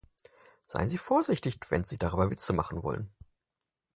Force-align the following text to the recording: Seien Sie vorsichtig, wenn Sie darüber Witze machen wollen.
Seien 0.65 0.89
Sie 0.89 0.97
vorsichtig, 0.97 1.59
wenn 1.69 1.83
Sie 1.83 1.99
darüber 1.99 2.31
Witze 2.31 2.53
machen 2.53 2.81
wollen. 2.81 3.13